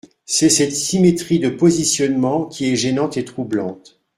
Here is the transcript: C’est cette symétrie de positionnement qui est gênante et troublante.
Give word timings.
C’est 0.25 0.49
cette 0.49 0.71
symétrie 0.73 1.37
de 1.37 1.49
positionnement 1.49 2.47
qui 2.47 2.73
est 2.73 2.75
gênante 2.75 3.17
et 3.17 3.23
troublante. 3.23 4.01